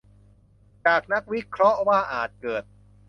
[0.85, 2.63] จากนักวิเคราะห์ว่าอาจเกิด